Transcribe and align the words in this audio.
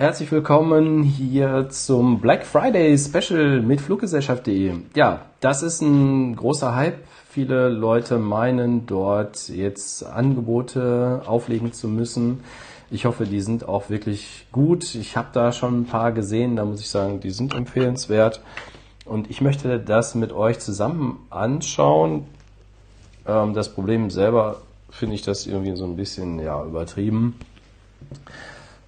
Herzlich 0.00 0.32
willkommen 0.32 1.02
hier 1.02 1.68
zum 1.68 2.22
Black 2.22 2.46
Friday 2.46 2.96
Special 2.96 3.60
mit 3.60 3.82
Fluggesellschaft.de. 3.82 4.76
Ja, 4.94 5.26
das 5.40 5.62
ist 5.62 5.82
ein 5.82 6.36
großer 6.36 6.74
Hype. 6.74 7.04
Viele 7.28 7.68
Leute 7.68 8.16
meinen 8.16 8.86
dort 8.86 9.50
jetzt 9.50 10.02
Angebote 10.06 11.20
auflegen 11.26 11.74
zu 11.74 11.86
müssen. 11.86 12.42
Ich 12.90 13.04
hoffe, 13.04 13.26
die 13.26 13.42
sind 13.42 13.68
auch 13.68 13.90
wirklich 13.90 14.46
gut. 14.52 14.94
Ich 14.94 15.18
habe 15.18 15.28
da 15.34 15.52
schon 15.52 15.82
ein 15.82 15.84
paar 15.84 16.12
gesehen, 16.12 16.56
da 16.56 16.64
muss 16.64 16.80
ich 16.80 16.88
sagen, 16.88 17.20
die 17.20 17.30
sind 17.30 17.54
empfehlenswert. 17.54 18.40
Und 19.04 19.28
ich 19.28 19.42
möchte 19.42 19.78
das 19.78 20.14
mit 20.14 20.32
euch 20.32 20.60
zusammen 20.60 21.18
anschauen. 21.28 22.24
Ähm, 23.26 23.52
das 23.52 23.68
Problem 23.74 24.08
selber 24.08 24.62
finde 24.88 25.16
ich 25.16 25.20
das 25.20 25.46
irgendwie 25.46 25.76
so 25.76 25.84
ein 25.84 25.96
bisschen 25.96 26.38
ja, 26.38 26.64
übertrieben. 26.64 27.34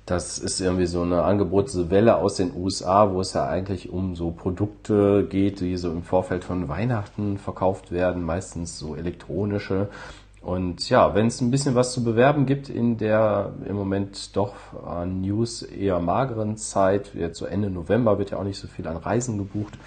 Das 0.05 0.39
ist 0.39 0.61
irgendwie 0.61 0.87
so 0.87 1.03
eine 1.03 1.23
Angebotswelle 1.23 2.17
aus 2.17 2.36
den 2.36 2.57
USA, 2.57 3.13
wo 3.13 3.21
es 3.21 3.35
ja 3.35 3.46
eigentlich 3.46 3.90
um 3.90 4.17
so 4.17 4.32
Produkte 4.32 5.27
geht, 5.29 5.61
die 5.61 5.77
so 5.77 5.93
im 5.93 6.03
Vorfeld 6.03 6.43
von 6.43 6.68
Weihnachten 6.68 7.39
verkauft 7.39 7.93
werden, 7.93 8.25
meistens 8.25 8.79
so 8.79 8.96
elektronische. 8.96 9.89
Und 10.41 10.91
ja, 10.91 11.14
wenn 11.14 11.29
es 11.29 11.41
ein 11.41 11.53
bisschen 11.53 11.77
was 11.77 11.93
zu 11.93 12.03
bewerben 12.03 12.46
gibt 12.46 12.68
in 12.68 12.99
der 12.99 13.53
im 13.64 13.77
Moment 13.77 14.36
doch 14.36 14.54
an 14.85 15.21
News 15.21 15.63
eher 15.63 16.00
mageren 16.00 16.57
Zeit, 16.57 17.14
jetzt 17.14 17.39
so 17.39 17.46
Ende 17.46 17.71
November 17.71 18.19
wird 18.19 18.32
ja 18.32 18.39
auch 18.39 18.44
nicht 18.44 18.58
so 18.58 18.66
viel 18.66 18.89
an 18.89 18.96
Reisen 18.96 19.39
gebucht. 19.39 19.79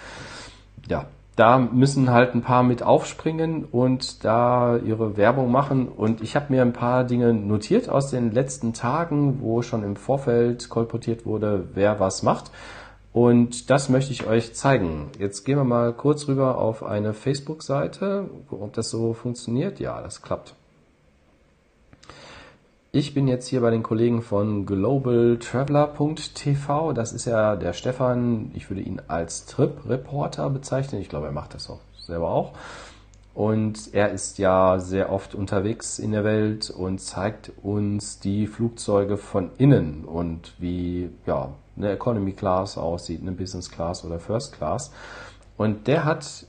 Ja, 0.88 1.06
da 1.36 1.58
müssen 1.58 2.10
halt 2.10 2.34
ein 2.34 2.40
paar 2.40 2.62
mit 2.62 2.82
aufspringen 2.82 3.66
und 3.66 4.24
da 4.24 4.78
ihre 4.78 5.18
Werbung 5.18 5.52
machen. 5.52 5.86
Und 5.86 6.22
ich 6.22 6.34
habe 6.34 6.46
mir 6.48 6.62
ein 6.62 6.72
paar 6.72 7.04
Dinge 7.04 7.34
notiert 7.34 7.90
aus 7.90 8.10
den 8.10 8.32
letzten 8.32 8.72
Tagen, 8.72 9.42
wo 9.42 9.60
schon 9.60 9.84
im 9.84 9.96
Vorfeld 9.96 10.70
kolportiert 10.70 11.26
wurde, 11.26 11.68
wer 11.74 12.00
was 12.00 12.22
macht. 12.22 12.50
Und 13.12 13.70
das 13.70 13.90
möchte 13.90 14.12
ich 14.12 14.26
euch 14.26 14.54
zeigen. 14.54 15.10
Jetzt 15.18 15.44
gehen 15.44 15.58
wir 15.58 15.64
mal 15.64 15.92
kurz 15.92 16.26
rüber 16.26 16.58
auf 16.58 16.82
eine 16.82 17.12
Facebook-Seite, 17.12 18.30
ob 18.50 18.72
das 18.72 18.90
so 18.90 19.12
funktioniert. 19.12 19.78
Ja, 19.78 20.00
das 20.00 20.22
klappt. 20.22 20.54
Ich 22.98 23.12
bin 23.12 23.28
jetzt 23.28 23.46
hier 23.46 23.60
bei 23.60 23.68
den 23.68 23.82
Kollegen 23.82 24.22
von 24.22 24.64
globaltraveler.tv. 24.64 26.94
Das 26.94 27.12
ist 27.12 27.26
ja 27.26 27.54
der 27.54 27.74
Stefan. 27.74 28.50
Ich 28.54 28.70
würde 28.70 28.80
ihn 28.80 29.02
als 29.06 29.44
Trip-Reporter 29.44 30.48
bezeichnen. 30.48 31.02
Ich 31.02 31.10
glaube, 31.10 31.26
er 31.26 31.32
macht 31.32 31.52
das 31.52 31.68
auch 31.68 31.80
selber 32.00 32.30
auch. 32.30 32.54
Und 33.34 33.92
er 33.92 34.12
ist 34.12 34.38
ja 34.38 34.78
sehr 34.78 35.12
oft 35.12 35.34
unterwegs 35.34 35.98
in 35.98 36.12
der 36.12 36.24
Welt 36.24 36.70
und 36.70 36.98
zeigt 36.98 37.52
uns 37.62 38.18
die 38.18 38.46
Flugzeuge 38.46 39.18
von 39.18 39.50
innen 39.58 40.06
und 40.06 40.54
wie 40.56 41.10
ja, 41.26 41.50
eine 41.76 41.90
Economy 41.90 42.32
Class 42.32 42.78
aussieht, 42.78 43.20
eine 43.20 43.32
Business 43.32 43.70
Class 43.70 44.06
oder 44.06 44.18
First 44.18 44.54
Class. 44.54 44.90
Und 45.58 45.86
der 45.86 46.06
hat 46.06 46.46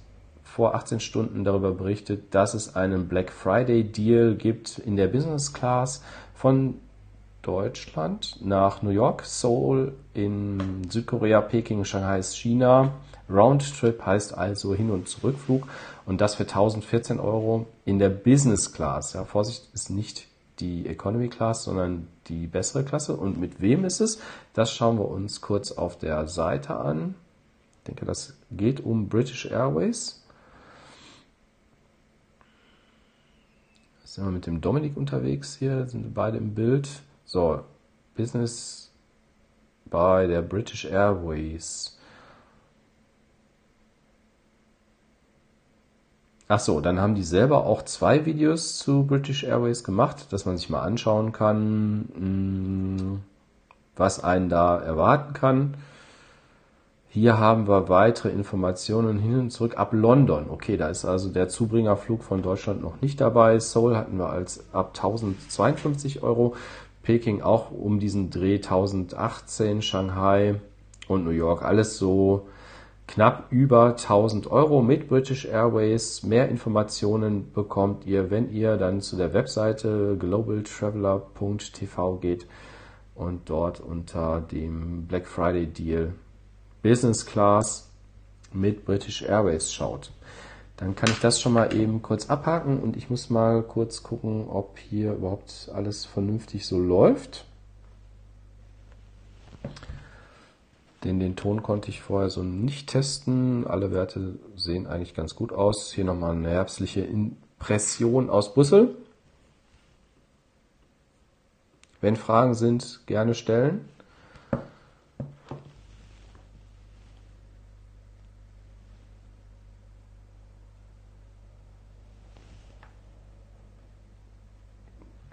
vor 0.57 0.73
18 0.73 0.99
Stunden 0.99 1.43
darüber 1.43 1.71
berichtet, 1.71 2.33
dass 2.33 2.55
es 2.55 2.75
einen 2.75 3.07
Black 3.07 3.31
Friday 3.31 3.83
Deal 3.83 4.33
gibt 4.33 4.79
in 4.79 4.95
der 4.95 5.07
Business 5.07 5.53
Class 5.53 6.01
von 6.37 6.75
Deutschland 7.41 8.37
nach 8.41 8.81
New 8.81 8.91
York, 8.91 9.23
Seoul 9.25 9.93
in 10.13 10.87
Südkorea, 10.89 11.41
Peking, 11.41 11.83
Shanghai 11.83 12.21
China. 12.21 12.93
Roundtrip 13.29 14.05
heißt 14.05 14.37
also 14.37 14.73
Hin- 14.73 14.91
und 14.91 15.09
Zurückflug 15.09 15.67
und 16.05 16.21
das 16.21 16.35
für 16.35 16.43
1014 16.43 17.19
Euro 17.19 17.65
in 17.85 17.99
der 17.99 18.09
Business 18.09 18.71
Class. 18.71 19.13
Ja, 19.13 19.25
Vorsicht, 19.25 19.69
ist 19.73 19.89
nicht 19.89 20.27
die 20.59 20.87
Economy 20.87 21.27
Class, 21.27 21.63
sondern 21.63 22.07
die 22.27 22.47
bessere 22.47 22.83
Klasse. 22.83 23.15
Und 23.15 23.39
mit 23.39 23.61
wem 23.61 23.83
ist 23.85 23.99
es? 23.99 24.19
Das 24.53 24.71
schauen 24.71 24.97
wir 24.97 25.07
uns 25.07 25.41
kurz 25.41 25.71
auf 25.71 25.97
der 25.97 26.27
Seite 26.27 26.75
an. 26.75 27.15
Ich 27.79 27.87
denke, 27.87 28.05
das 28.05 28.33
geht 28.51 28.79
um 28.79 29.09
British 29.09 29.45
Airways. 29.45 30.23
Sind 34.17 34.25
wir 34.25 34.31
mit 34.31 34.47
dem 34.47 34.61
Dominik 34.61 34.97
unterwegs 34.97 35.55
hier, 35.57 35.85
sind 35.85 36.15
beide 36.15 36.39
im 36.39 36.55
Bild. 36.55 36.89
So, 37.23 37.61
Business 38.15 38.91
bei 39.85 40.25
der 40.25 40.41
British 40.41 40.85
Airways. 40.85 41.99
Ach 46.47 46.59
so, 46.59 46.81
dann 46.81 46.99
haben 46.99 47.13
die 47.13 47.21
selber 47.21 47.67
auch 47.67 47.83
zwei 47.83 48.25
Videos 48.25 48.79
zu 48.79 49.05
British 49.05 49.43
Airways 49.43 49.83
gemacht, 49.83 50.33
dass 50.33 50.47
man 50.47 50.57
sich 50.57 50.71
mal 50.71 50.81
anschauen 50.81 51.31
kann, 51.31 52.09
hm, 52.15 53.19
was 53.95 54.23
einen 54.23 54.49
da 54.49 54.79
erwarten 54.79 55.33
kann. 55.33 55.75
Hier 57.19 57.39
haben 57.39 57.67
wir 57.67 57.89
weitere 57.89 58.29
Informationen 58.29 59.17
hin 59.17 59.39
und 59.39 59.49
zurück 59.49 59.79
ab 59.79 59.89
London. 59.91 60.51
Okay, 60.51 60.77
da 60.77 60.89
ist 60.89 61.03
also 61.03 61.29
der 61.29 61.49
Zubringerflug 61.49 62.23
von 62.23 62.43
Deutschland 62.43 62.83
noch 62.83 63.01
nicht 63.01 63.19
dabei. 63.19 63.57
Seoul 63.57 63.97
hatten 63.97 64.19
wir 64.19 64.29
als 64.29 64.71
ab 64.71 64.91
1052 64.95 66.21
Euro. 66.21 66.55
Peking 67.01 67.41
auch 67.41 67.71
um 67.71 67.99
diesen 67.99 68.29
Dreh 68.29 68.57
1018. 68.57 69.81
Shanghai 69.81 70.61
und 71.07 71.23
New 71.23 71.31
York 71.31 71.63
alles 71.63 71.97
so 71.97 72.45
knapp 73.07 73.45
über 73.49 73.95
1000 73.95 74.51
Euro 74.51 74.83
mit 74.83 75.07
British 75.09 75.45
Airways. 75.45 76.21
Mehr 76.21 76.49
Informationen 76.49 77.51
bekommt 77.51 78.05
ihr, 78.05 78.29
wenn 78.29 78.51
ihr 78.51 78.77
dann 78.77 79.01
zu 79.01 79.15
der 79.15 79.33
Webseite 79.33 80.17
globaltraveler.tv 80.19 82.17
geht 82.17 82.45
und 83.15 83.49
dort 83.49 83.79
unter 83.79 84.39
dem 84.39 85.07
Black 85.07 85.25
Friday 85.25 85.65
Deal 85.65 86.13
Business 86.87 87.25
Class 87.25 87.89
mit 88.53 88.85
British 88.85 89.21
Airways 89.21 89.73
schaut. 89.73 90.11
Dann 90.77 90.95
kann 90.95 91.09
ich 91.09 91.19
das 91.19 91.41
schon 91.41 91.51
mal 91.51 91.75
eben 91.75 92.01
kurz 92.01 92.29
abhaken 92.29 92.79
und 92.79 92.95
ich 92.95 93.09
muss 93.09 93.29
mal 93.29 93.61
kurz 93.61 94.03
gucken, 94.03 94.47
ob 94.47 94.79
hier 94.79 95.11
überhaupt 95.11 95.69
alles 95.73 96.05
vernünftig 96.05 96.65
so 96.65 96.79
läuft. 96.79 97.43
Den, 101.03 101.19
den 101.19 101.35
Ton 101.35 101.61
konnte 101.61 101.89
ich 101.89 102.01
vorher 102.01 102.29
so 102.29 102.41
nicht 102.41 102.87
testen. 102.87 103.67
Alle 103.67 103.91
Werte 103.91 104.39
sehen 104.55 104.87
eigentlich 104.87 105.13
ganz 105.13 105.35
gut 105.35 105.51
aus. 105.51 105.91
Hier 105.91 106.05
nochmal 106.05 106.31
eine 106.31 106.51
herbstliche 106.51 107.01
Impression 107.01 108.29
aus 108.29 108.53
Brüssel. 108.53 108.95
Wenn 111.99 112.15
Fragen 112.15 112.53
sind, 112.53 113.01
gerne 113.07 113.33
stellen. 113.35 113.89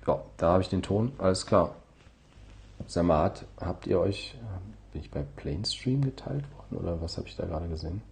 Ja, 0.07 0.24
da 0.37 0.53
habe 0.53 0.63
ich 0.63 0.69
den 0.69 0.83
Ton, 0.83 1.13
alles 1.19 1.47
klar. 1.47 1.75
Samat, 2.87 3.45
habt 3.61 3.87
ihr 3.87 4.01
euch, 4.01 4.37
bin 4.93 5.03
ich 5.03 5.11
bei 5.11 5.25
Planestream 5.37 6.03
geteilt 6.03 6.45
worden 6.57 6.83
oder 6.83 7.01
was 7.01 7.17
habe 7.17 7.29
ich 7.29 7.37
da 7.37 7.47
gerade 7.47 7.69
gesehen? 7.69 8.03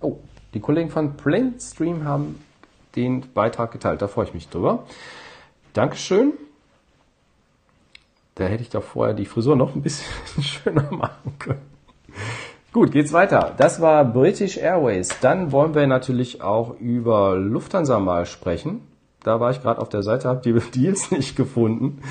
Oh, 0.00 0.18
die 0.54 0.60
Kollegen 0.60 0.90
von 0.90 1.16
Planestream 1.16 2.04
haben 2.04 2.44
den 2.96 3.32
Beitrag 3.32 3.72
geteilt, 3.72 4.02
da 4.02 4.08
freue 4.08 4.26
ich 4.26 4.34
mich 4.34 4.48
drüber. 4.48 4.84
Dankeschön. 5.72 6.32
Da 8.34 8.44
hätte 8.44 8.62
ich 8.62 8.70
doch 8.70 8.82
vorher 8.82 9.14
die 9.14 9.26
Frisur 9.26 9.56
noch 9.56 9.74
ein 9.74 9.82
bisschen 9.82 10.06
schöner 10.42 10.90
machen 10.90 11.38
können. 11.38 11.62
Gut, 12.72 12.92
geht's 12.92 13.12
weiter. 13.12 13.54
Das 13.56 13.80
war 13.80 14.04
British 14.04 14.56
Airways. 14.56 15.08
Dann 15.20 15.52
wollen 15.52 15.74
wir 15.74 15.86
natürlich 15.86 16.42
auch 16.42 16.78
über 16.80 17.36
Lufthansa 17.36 17.98
mal 17.98 18.24
sprechen 18.24 18.80
da 19.22 19.40
war 19.40 19.50
ich 19.50 19.62
gerade 19.62 19.80
auf 19.80 19.88
der 19.88 20.02
Seite, 20.02 20.28
habe 20.28 20.40
die 20.40 20.52
Deals 20.74 21.10
nicht 21.10 21.36
gefunden. 21.36 22.02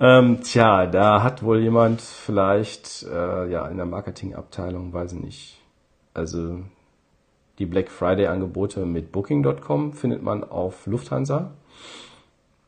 Ähm, 0.00 0.42
tja, 0.42 0.86
da 0.86 1.22
hat 1.22 1.42
wohl 1.42 1.58
jemand 1.58 2.00
vielleicht 2.00 3.04
äh, 3.04 3.50
ja 3.50 3.66
in 3.66 3.76
der 3.76 3.86
Marketingabteilung, 3.86 4.92
weiß 4.92 5.14
ich 5.14 5.20
nicht. 5.20 5.60
Also 6.14 6.60
die 7.58 7.66
Black 7.66 7.90
Friday 7.90 8.26
Angebote 8.26 8.86
mit 8.86 9.10
Booking.com 9.10 9.92
findet 9.92 10.22
man 10.22 10.44
auf 10.44 10.86
Lufthansa. 10.86 11.50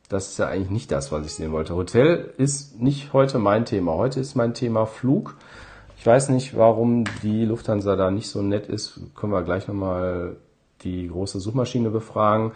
Das 0.09 0.31
ist 0.31 0.39
ja 0.39 0.49
eigentlich 0.49 0.71
nicht 0.71 0.91
das, 0.91 1.13
was 1.13 1.25
ich 1.25 1.35
sehen 1.35 1.53
wollte. 1.53 1.77
Hotel 1.77 2.35
ist 2.37 2.81
nicht 2.81 3.13
heute 3.13 3.39
mein 3.39 3.65
Thema. 3.65 3.95
Heute 3.95 4.19
ist 4.19 4.35
mein 4.35 4.55
Thema 4.55 4.87
Flug. 4.87 5.37
Ich 5.97 6.05
weiß 6.05 6.31
nicht, 6.31 6.57
warum 6.57 7.05
die 7.23 7.45
Lufthansa 7.45 7.95
da 7.95 8.11
nicht 8.11 8.29
so 8.29 8.43
nett 8.43 8.67
ist. 8.67 9.01
Können 9.15 9.33
wir 9.33 9.43
gleich 9.43 9.69
nochmal 9.69 10.37
die 10.83 11.07
große 11.07 11.39
Suchmaschine 11.39 11.91
befragen. 11.91 12.51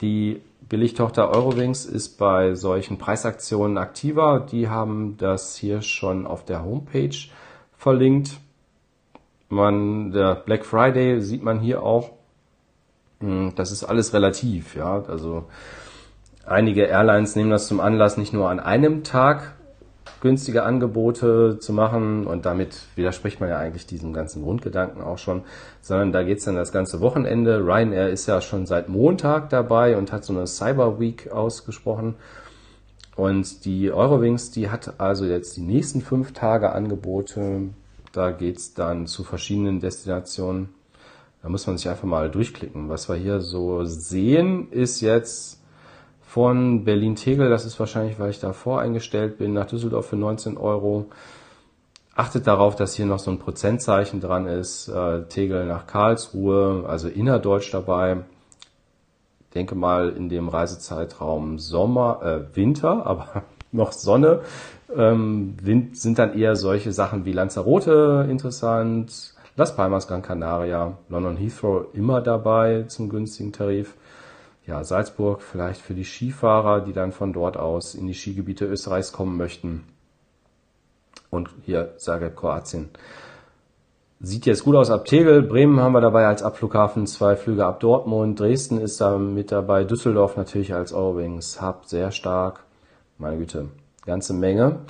Die 0.00 0.40
Billigtochter 0.68 1.30
Eurowings 1.30 1.86
ist 1.86 2.18
bei 2.18 2.54
solchen 2.54 2.98
Preisaktionen 2.98 3.78
aktiver. 3.78 4.40
Die 4.40 4.68
haben 4.68 5.16
das 5.16 5.56
hier 5.56 5.80
schon 5.80 6.26
auf 6.26 6.44
der 6.44 6.62
Homepage 6.62 7.16
verlinkt. 7.76 8.38
Man, 9.48 10.12
der 10.12 10.34
Black 10.34 10.66
Friday 10.66 11.22
sieht 11.22 11.42
man 11.42 11.60
hier 11.60 11.82
auch. 11.82 12.10
Hm, 13.20 13.54
das 13.54 13.72
ist 13.72 13.84
alles 13.84 14.12
relativ, 14.12 14.76
ja. 14.76 15.02
Also 15.08 15.46
einige 16.44 16.84
Airlines 16.84 17.34
nehmen 17.34 17.50
das 17.50 17.66
zum 17.66 17.80
Anlass, 17.80 18.18
nicht 18.18 18.34
nur 18.34 18.50
an 18.50 18.60
einem 18.60 19.04
Tag 19.04 19.57
günstige 20.20 20.62
Angebote 20.62 21.58
zu 21.58 21.72
machen 21.72 22.26
und 22.26 22.46
damit 22.46 22.80
widerspricht 22.96 23.40
man 23.40 23.48
ja 23.48 23.58
eigentlich 23.58 23.86
diesem 23.86 24.12
ganzen 24.12 24.42
Grundgedanken 24.42 25.02
auch 25.02 25.18
schon, 25.18 25.42
sondern 25.80 26.12
da 26.12 26.22
geht's 26.22 26.44
dann 26.44 26.56
das 26.56 26.72
ganze 26.72 27.00
Wochenende. 27.00 27.60
Ryanair 27.60 28.10
ist 28.10 28.26
ja 28.26 28.40
schon 28.40 28.66
seit 28.66 28.88
Montag 28.88 29.50
dabei 29.50 29.96
und 29.96 30.12
hat 30.12 30.24
so 30.24 30.32
eine 30.32 30.46
Cyber 30.46 30.98
Week 31.00 31.30
ausgesprochen. 31.30 32.14
Und 33.16 33.64
die 33.64 33.90
Eurowings, 33.90 34.52
die 34.52 34.70
hat 34.70 35.00
also 35.00 35.24
jetzt 35.24 35.56
die 35.56 35.62
nächsten 35.62 36.00
fünf 36.00 36.32
Tage 36.32 36.70
Angebote. 36.70 37.70
Da 38.12 38.30
geht's 38.30 38.74
dann 38.74 39.06
zu 39.06 39.24
verschiedenen 39.24 39.80
Destinationen. 39.80 40.68
Da 41.42 41.48
muss 41.48 41.66
man 41.66 41.76
sich 41.76 41.88
einfach 41.88 42.04
mal 42.04 42.30
durchklicken. 42.30 42.88
Was 42.88 43.08
wir 43.08 43.16
hier 43.16 43.40
so 43.40 43.84
sehen, 43.84 44.70
ist 44.70 45.00
jetzt 45.00 45.57
von 46.28 46.84
Berlin-Tegel, 46.84 47.48
das 47.48 47.64
ist 47.64 47.80
wahrscheinlich, 47.80 48.18
weil 48.18 48.28
ich 48.28 48.38
da 48.38 48.52
voreingestellt 48.52 49.38
bin, 49.38 49.54
nach 49.54 49.64
Düsseldorf 49.64 50.08
für 50.08 50.16
19 50.16 50.58
Euro. 50.58 51.06
Achtet 52.14 52.46
darauf, 52.46 52.76
dass 52.76 52.94
hier 52.94 53.06
noch 53.06 53.18
so 53.18 53.30
ein 53.30 53.38
Prozentzeichen 53.38 54.20
dran 54.20 54.46
ist. 54.46 54.88
Äh, 54.88 55.22
Tegel 55.24 55.64
nach 55.64 55.86
Karlsruhe, 55.86 56.84
also 56.86 57.08
innerdeutsch 57.08 57.72
dabei. 57.72 58.18
Ich 59.40 59.54
denke 59.54 59.74
mal 59.74 60.10
in 60.10 60.28
dem 60.28 60.50
Reisezeitraum 60.50 61.58
Sommer, 61.58 62.20
äh, 62.22 62.56
Winter, 62.56 63.06
aber 63.06 63.44
noch 63.72 63.92
Sonne. 63.92 64.40
Ähm, 64.94 65.56
sind 65.92 66.18
dann 66.18 66.38
eher 66.38 66.56
solche 66.56 66.92
Sachen 66.92 67.24
wie 67.24 67.32
Lanzarote 67.32 68.26
interessant, 68.28 69.32
Las 69.56 69.74
Palmas, 69.74 70.06
Gran 70.06 70.20
Canaria, 70.20 70.98
London 71.08 71.38
Heathrow 71.38 71.86
immer 71.94 72.20
dabei 72.20 72.82
zum 72.82 73.08
günstigen 73.08 73.52
Tarif 73.52 73.94
ja, 74.68 74.84
Salzburg 74.84 75.40
vielleicht 75.40 75.80
für 75.80 75.94
die 75.94 76.04
Skifahrer, 76.04 76.82
die 76.82 76.92
dann 76.92 77.10
von 77.10 77.32
dort 77.32 77.56
aus 77.56 77.94
in 77.94 78.06
die 78.06 78.14
Skigebiete 78.14 78.66
Österreichs 78.66 79.12
kommen 79.12 79.38
möchten. 79.38 79.84
Und 81.30 81.48
hier 81.64 81.96
Zagreb, 81.96 82.36
Kroatien. 82.36 82.90
Sieht 84.20 84.44
jetzt 84.44 84.64
gut 84.64 84.76
aus 84.76 84.90
ab 84.90 85.06
Tegel. 85.06 85.42
Bremen 85.42 85.80
haben 85.80 85.92
wir 85.92 86.02
dabei 86.02 86.26
als 86.26 86.42
Abflughafen, 86.42 87.06
zwei 87.06 87.34
Flüge 87.36 87.64
ab 87.64 87.80
Dortmund. 87.80 88.38
Dresden 88.38 88.78
ist 88.78 89.00
da 89.00 89.16
mit 89.16 89.52
dabei. 89.52 89.84
Düsseldorf 89.84 90.36
natürlich 90.36 90.74
als 90.74 90.92
Eurowings 90.92 91.62
Hub 91.62 91.86
sehr 91.86 92.10
stark. 92.10 92.64
Meine 93.16 93.38
Güte, 93.38 93.68
ganze 94.04 94.34
Menge. 94.34 94.80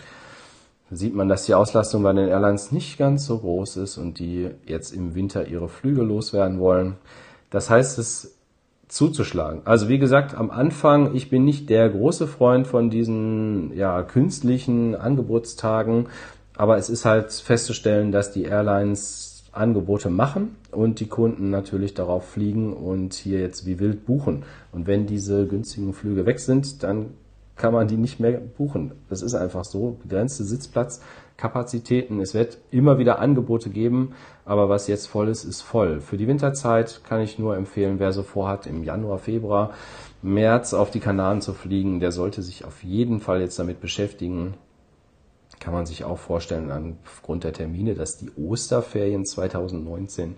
Da 0.91 0.97
sieht 0.97 1.15
man, 1.15 1.29
dass 1.29 1.45
die 1.45 1.55
Auslastung 1.55 2.03
bei 2.03 2.13
den 2.13 2.29
Airlines 2.29 2.73
nicht 2.73 2.99
ganz 2.99 3.27
so 3.27 3.39
groß 3.39 3.77
ist 3.77 3.97
und 3.97 4.19
die 4.19 4.51
jetzt 4.67 4.93
im 4.93 5.15
Winter 5.15 5.47
ihre 5.47 5.69
Flüge 5.69 6.03
loswerden 6.03 6.59
wollen. 6.59 6.97
Das 7.51 7.71
heißt, 7.71 7.99
es 7.99 8.38
zuzuschlagen. 8.89 9.63
Also 9.65 9.89
wie 9.89 9.99
gesagt, 9.99 10.35
am 10.35 10.51
Anfang, 10.51 11.15
ich 11.15 11.31
bin 11.31 11.45
nicht 11.45 11.71
der 11.71 11.89
große 11.89 12.27
Freund 12.27 12.67
von 12.67 12.91
diesen 12.91 13.77
ja, 13.77 14.03
künstlichen 14.03 14.95
Angebotstagen, 14.95 16.07
aber 16.57 16.77
es 16.77 16.91
ist 16.91 17.05
halt 17.05 17.33
festzustellen, 17.33 18.11
dass 18.11 18.33
die 18.33 18.45
Airlines 18.45 19.45
Angebote 19.53 20.11
machen 20.11 20.57
und 20.71 21.01
die 21.01 21.07
Kunden 21.07 21.51
natürlich 21.51 21.95
darauf 21.95 22.29
fliegen 22.29 22.73
und 22.73 23.15
hier 23.15 23.41
jetzt 23.41 23.67
wie 23.67 23.79
wild 23.79 24.07
buchen. 24.07 24.45
Und 24.73 24.87
wenn 24.87 25.07
diese 25.07 25.47
günstigen 25.47 25.93
Flüge 25.95 26.27
weg 26.27 26.39
sind, 26.39 26.83
dann 26.83 27.11
kann 27.57 27.73
man 27.73 27.89
die 27.89 27.97
nicht 27.97 28.21
mehr 28.21 28.41
buchen. 28.41 28.93
Das 29.09 29.23
ist 29.23 29.35
einfach 29.35 29.65
so. 29.65 29.99
Begrenzte 30.03 30.45
Sitzplatzkapazitäten. 31.39 32.21
Es 32.21 32.35
wird 32.35 32.59
immer 32.71 32.99
wieder 32.99 33.21
Angebote 33.21 33.71
geben, 33.71 34.15
aber 34.45 34.69
was 34.69 34.89
jetzt 34.89 35.07
voll 35.07 35.29
ist, 35.29 35.45
ist 35.45 35.63
voll. 35.63 36.01
Für 36.01 36.17
die 36.17 36.27
Winterzeit 36.27 37.03
kann 37.05 37.21
ich 37.21 37.39
nur 37.39 37.57
empfehlen, 37.57 37.99
wer 37.99 38.13
so 38.13 38.23
vorhat, 38.23 38.67
im 38.67 38.83
Januar, 38.83 39.19
Februar, 39.19 39.73
März 40.21 40.75
auf 40.75 40.91
die 40.91 41.01
Kanaren 41.01 41.41
zu 41.41 41.55
fliegen, 41.55 42.01
der 42.01 42.13
sollte 42.13 42.43
sich 42.43 42.65
auf 42.65 42.83
jeden 42.83 43.21
Fall 43.21 43.41
jetzt 43.41 43.59
damit 43.59 43.81
beschäftigen. 43.81 44.55
Kann 45.61 45.73
man 45.73 45.87
sich 45.87 46.05
auch 46.05 46.19
vorstellen, 46.19 46.99
aufgrund 47.05 47.45
der 47.45 47.53
Termine, 47.53 47.95
dass 47.95 48.19
die 48.19 48.31
Osterferien 48.37 49.25
2019 49.25 50.37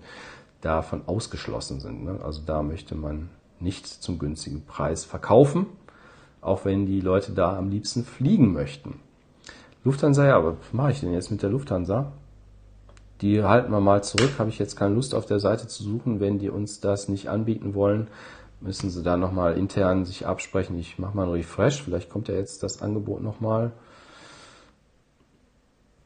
davon 0.61 1.03
ausgeschlossen 1.07 1.81
sind. 1.81 2.05
Ne? 2.05 2.21
Also 2.23 2.43
da 2.45 2.63
möchte 2.63 2.95
man 2.95 3.31
nicht 3.59 3.87
zum 3.87 4.19
günstigen 4.19 4.65
Preis 4.67 5.05
verkaufen 5.05 5.67
auch 6.43 6.65
wenn 6.65 6.87
die 6.87 7.01
Leute 7.01 7.33
da 7.33 7.57
am 7.57 7.69
liebsten 7.69 8.03
fliegen 8.03 8.53
möchten. 8.53 9.01
Lufthansa, 9.85 10.27
ja, 10.27 10.37
aber 10.37 10.59
was 10.59 10.73
mache 10.73 10.91
ich 10.93 11.01
denn 11.01 11.13
jetzt 11.13 11.31
mit 11.31 11.43
der 11.43 11.51
Lufthansa? 11.51 12.13
Die 13.21 13.43
halten 13.43 13.71
wir 13.71 13.81
mal 13.81 14.03
zurück, 14.03 14.33
habe 14.39 14.51
ich 14.51 14.59
jetzt 14.59 14.77
keine 14.77 14.95
Lust 14.95 15.15
auf 15.15 15.27
der 15.27 15.41
Seite 15.41 15.69
zu 15.69 15.83
suchen. 15.83 16.21
Wenn 16.21 16.39
die 16.39 16.51
uns 16.51 16.81
das 16.81 17.09
nicht 17.09 17.29
anbieten 17.29 17.75
wollen, 17.75 18.09
müssen 18.61 18.91
sie 18.91 19.03
da 19.03 19.17
nochmal 19.17 19.57
intern 19.57 20.05
sich 20.05 20.27
absprechen. 20.27 20.79
Ich 20.79 20.99
mache 20.99 21.17
mal 21.17 21.25
einen 21.25 21.33
Refresh, 21.33 21.83
vielleicht 21.83 22.11
kommt 22.11 22.29
ja 22.29 22.35
jetzt 22.35 22.63
das 22.63 22.83
Angebot 22.83 23.23
nochmal. 23.23 23.73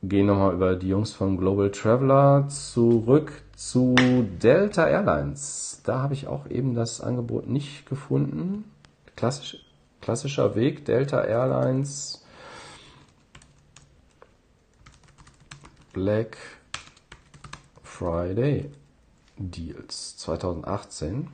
Gehen 0.02 0.26
nochmal 0.26 0.54
über 0.54 0.76
die 0.76 0.88
Jungs 0.88 1.12
von 1.12 1.36
Global 1.36 1.70
Traveler 1.70 2.46
zurück 2.48 3.32
zu 3.56 3.94
Delta 4.42 4.86
Airlines. 4.86 5.80
Da 5.84 6.00
habe 6.02 6.14
ich 6.14 6.26
auch 6.26 6.48
eben 6.48 6.74
das 6.74 7.00
Angebot 7.00 7.48
nicht 7.48 7.88
gefunden. 7.88 8.64
Klassisch 9.16 9.64
Klassischer 10.04 10.54
Weg, 10.54 10.84
Delta 10.84 11.24
Airlines, 11.24 12.23
Black 15.94 16.36
Friday 17.82 18.70
Deals 19.38 20.16
2018. 20.18 21.28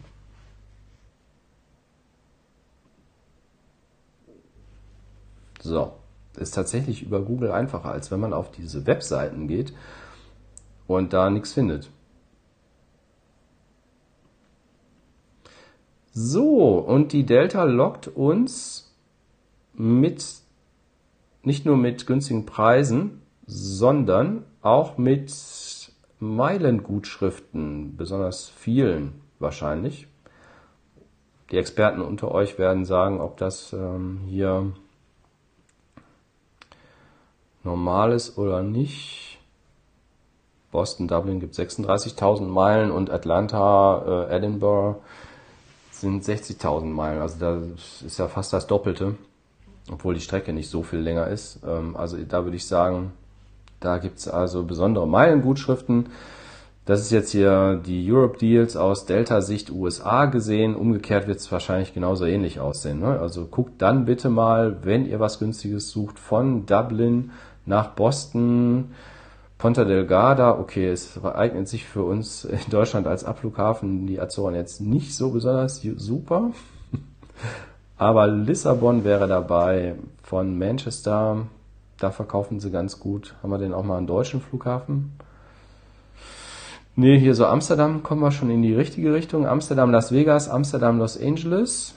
So, 5.60 5.92
ist 6.36 6.54
tatsächlich 6.54 7.02
über 7.02 7.22
Google 7.22 7.50
einfacher, 7.50 7.90
als 7.90 8.10
wenn 8.10 8.20
man 8.20 8.32
auf 8.32 8.50
diese 8.52 8.86
Webseiten 8.86 9.48
geht 9.48 9.74
und 10.86 11.12
da 11.12 11.30
nichts 11.30 11.52
findet. 11.52 11.90
So, 16.12 16.78
und 16.78 17.12
die 17.12 17.24
Delta 17.24 17.64
lockt 17.64 18.08
uns 18.08 18.94
mit, 19.72 20.24
nicht 21.42 21.64
nur 21.64 21.76
mit 21.76 22.06
günstigen 22.06 22.44
Preisen, 22.46 23.19
sondern 23.50 24.44
auch 24.62 24.96
mit 24.96 25.32
Meilengutschriften, 26.20 27.96
besonders 27.96 28.48
vielen 28.48 29.20
wahrscheinlich. 29.40 30.06
Die 31.50 31.56
Experten 31.56 32.00
unter 32.00 32.30
euch 32.30 32.58
werden 32.58 32.84
sagen, 32.84 33.20
ob 33.20 33.36
das 33.38 33.72
ähm, 33.72 34.20
hier 34.28 34.72
normal 37.64 38.12
ist 38.12 38.38
oder 38.38 38.62
nicht. 38.62 39.40
Boston, 40.70 41.08
Dublin 41.08 41.40
gibt 41.40 41.54
36.000 41.54 42.42
Meilen 42.46 42.92
und 42.92 43.10
Atlanta, 43.10 44.28
äh, 44.28 44.36
Edinburgh 44.36 45.00
sind 45.90 46.22
60.000 46.22 46.84
Meilen. 46.84 47.20
Also 47.20 47.38
da 47.40 47.60
ist 48.06 48.18
ja 48.18 48.28
fast 48.28 48.52
das 48.52 48.68
Doppelte, 48.68 49.16
obwohl 49.90 50.14
die 50.14 50.20
Strecke 50.20 50.52
nicht 50.52 50.70
so 50.70 50.84
viel 50.84 51.00
länger 51.00 51.26
ist. 51.26 51.58
Ähm, 51.66 51.96
also 51.96 52.16
da 52.16 52.44
würde 52.44 52.56
ich 52.56 52.66
sagen, 52.68 53.12
da 53.80 53.98
gibt's 53.98 54.28
also 54.28 54.64
besondere 54.64 55.08
Meilengutschriften. 55.08 56.10
Das 56.86 57.00
ist 57.00 57.10
jetzt 57.10 57.30
hier 57.30 57.80
die 57.84 58.10
Europe 58.10 58.38
Deals 58.38 58.76
aus 58.76 59.06
Delta-Sicht 59.06 59.70
USA 59.70 60.26
gesehen. 60.26 60.74
Umgekehrt 60.74 61.28
wird 61.28 61.38
es 61.38 61.52
wahrscheinlich 61.52 61.94
genauso 61.94 62.24
ähnlich 62.24 62.58
aussehen. 62.60 63.00
Ne? 63.00 63.18
Also 63.20 63.46
guckt 63.46 63.80
dann 63.80 64.06
bitte 64.06 64.28
mal, 64.28 64.78
wenn 64.82 65.06
ihr 65.06 65.20
was 65.20 65.38
Günstiges 65.38 65.90
sucht, 65.90 66.18
von 66.18 66.66
Dublin 66.66 67.30
nach 67.66 67.88
Boston 67.90 68.92
Ponta 69.60 69.84
Delgada, 69.84 70.58
okay, 70.58 70.88
es 70.88 71.22
eignet 71.22 71.68
sich 71.68 71.84
für 71.84 72.02
uns 72.02 72.46
in 72.46 72.58
Deutschland 72.70 73.06
als 73.06 73.24
Abflughafen 73.24 74.06
die 74.06 74.18
Azoren 74.18 74.54
jetzt 74.54 74.80
nicht 74.80 75.14
so 75.14 75.32
besonders 75.32 75.82
super. 75.96 76.52
Aber 77.98 78.26
Lissabon 78.26 79.04
wäre 79.04 79.28
dabei 79.28 79.96
von 80.22 80.58
Manchester. 80.58 81.46
Da 82.00 82.10
verkaufen 82.10 82.58
sie 82.58 82.70
ganz 82.70 82.98
gut. 82.98 83.36
Haben 83.42 83.50
wir 83.50 83.58
denn 83.58 83.74
auch 83.74 83.84
mal 83.84 83.98
einen 83.98 84.06
deutschen 84.08 84.40
Flughafen? 84.40 85.12
Nee, 86.96 87.18
hier 87.18 87.34
so 87.34 87.46
Amsterdam 87.46 88.02
kommen 88.02 88.22
wir 88.22 88.32
schon 88.32 88.50
in 88.50 88.62
die 88.62 88.74
richtige 88.74 89.14
Richtung. 89.14 89.46
Amsterdam, 89.46 89.92
Las 89.92 90.10
Vegas, 90.10 90.48
Amsterdam, 90.48 90.98
Los 90.98 91.20
Angeles. 91.20 91.94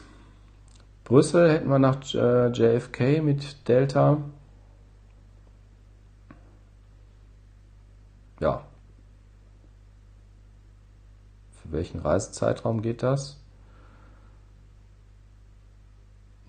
Brüssel 1.05 1.51
hätten 1.51 1.69
wir 1.69 1.79
nach 1.79 1.97
äh, 2.13 2.49
JFK 2.49 3.21
mit 3.23 3.67
Delta. 3.67 4.17
ja. 8.43 8.61
Für 11.61 11.71
welchen 11.71 11.99
Reisezeitraum 12.01 12.81
geht 12.81 13.03
das? 13.03 13.39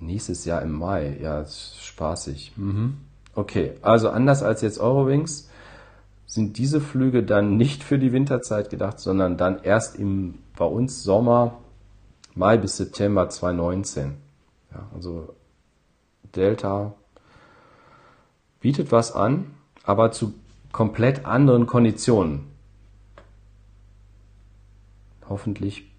Nächstes 0.00 0.44
Jahr 0.44 0.60
im 0.62 0.72
Mai. 0.72 1.16
Ja, 1.20 1.40
ist 1.40 1.80
spaßig. 1.82 2.52
Mhm. 2.56 2.98
Okay, 3.34 3.74
also 3.82 4.10
anders 4.10 4.42
als 4.42 4.62
jetzt 4.62 4.78
Eurowings 4.78 5.48
sind 6.26 6.58
diese 6.58 6.80
Flüge 6.80 7.22
dann 7.22 7.56
nicht 7.56 7.82
für 7.82 7.98
die 7.98 8.12
Winterzeit 8.12 8.70
gedacht, 8.70 9.00
sondern 9.00 9.36
dann 9.36 9.62
erst 9.62 9.96
im 9.96 10.38
bei 10.56 10.64
uns 10.64 11.02
Sommer, 11.02 11.58
Mai 12.34 12.56
bis 12.56 12.76
September 12.76 13.28
2019. 13.28 14.16
Ja, 14.72 14.88
also 14.94 15.34
Delta 16.34 16.94
bietet 18.60 18.92
was 18.92 19.12
an, 19.12 19.54
aber 19.84 20.10
zu 20.10 20.34
komplett 20.72 21.26
anderen 21.26 21.66
Konditionen. 21.66 22.46
Hoffentlich 25.28 25.90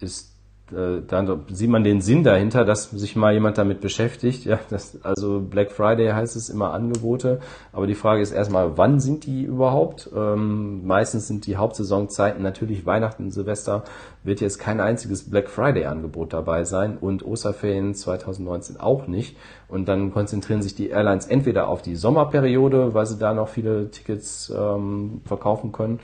ist 0.00 0.37
dann 0.70 1.44
sieht 1.50 1.70
man 1.70 1.82
den 1.82 2.00
Sinn 2.00 2.24
dahinter, 2.24 2.64
dass 2.64 2.90
sich 2.90 3.16
mal 3.16 3.32
jemand 3.32 3.56
damit 3.56 3.80
beschäftigt. 3.80 4.44
Ja, 4.44 4.58
das, 4.68 4.98
also 5.02 5.40
Black 5.40 5.72
Friday 5.72 6.10
heißt 6.10 6.36
es 6.36 6.50
immer 6.50 6.72
Angebote, 6.72 7.40
aber 7.72 7.86
die 7.86 7.94
Frage 7.94 8.20
ist 8.20 8.32
erstmal, 8.32 8.76
wann 8.76 9.00
sind 9.00 9.24
die 9.24 9.44
überhaupt? 9.44 10.10
Ähm, 10.14 10.86
meistens 10.86 11.26
sind 11.26 11.46
die 11.46 11.56
Hauptsaisonzeiten 11.56 12.42
natürlich 12.42 12.84
Weihnachten, 12.84 13.30
Silvester, 13.30 13.84
wird 14.24 14.40
jetzt 14.40 14.58
kein 14.58 14.80
einziges 14.80 15.30
Black 15.30 15.48
Friday 15.48 15.86
Angebot 15.86 16.32
dabei 16.32 16.64
sein 16.64 16.98
und 16.98 17.24
Osterferien 17.24 17.94
2019 17.94 18.78
auch 18.78 19.06
nicht. 19.06 19.36
Und 19.68 19.88
dann 19.88 20.12
konzentrieren 20.12 20.62
sich 20.62 20.74
die 20.74 20.90
Airlines 20.90 21.26
entweder 21.26 21.68
auf 21.68 21.82
die 21.82 21.96
Sommerperiode, 21.96 22.94
weil 22.94 23.06
sie 23.06 23.18
da 23.18 23.32
noch 23.34 23.48
viele 23.48 23.90
Tickets 23.90 24.52
ähm, 24.56 25.22
verkaufen 25.24 25.72
können, 25.72 26.00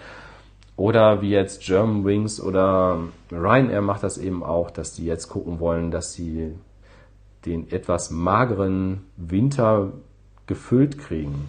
oder 0.77 1.23
wie 1.23 1.31
jetzt 1.31 1.63
German 1.63 2.05
Wings 2.05 2.41
oder 2.41 2.99
Ryanair 3.31 3.81
macht 3.81 4.03
das 4.03 4.19
eben 4.19 4.43
auch, 4.43 4.71
dass 4.71 4.95
die 4.95 5.05
jetzt 5.05 5.29
gucken 5.29 5.61
wollen, 5.61 5.91
dass 5.91 6.13
sie 6.13 6.53
den 7.47 7.71
etwas 7.71 8.11
mageren 8.11 9.05
Winter 9.17 9.93
gefüllt 10.47 10.99
kriegen. 10.99 11.49